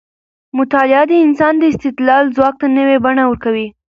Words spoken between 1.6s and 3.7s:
استدلال ځواک ته نوې بڼه ورکوي.